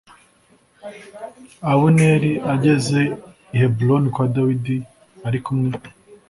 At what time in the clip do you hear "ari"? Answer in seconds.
5.27-5.39